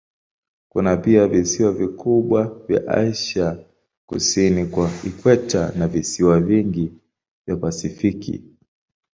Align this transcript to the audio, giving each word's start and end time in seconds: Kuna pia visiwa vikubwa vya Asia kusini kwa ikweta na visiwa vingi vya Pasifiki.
Kuna 0.69 0.97
pia 0.97 1.27
visiwa 1.27 1.71
vikubwa 1.71 2.47
vya 2.67 2.87
Asia 2.87 3.65
kusini 4.05 4.65
kwa 4.65 4.89
ikweta 5.03 5.71
na 5.77 5.87
visiwa 5.87 6.39
vingi 6.41 6.91
vya 7.47 7.55
Pasifiki. 7.57 8.43